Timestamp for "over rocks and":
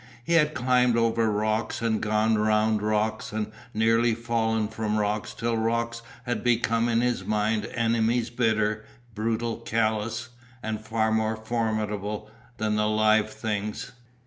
0.97-2.01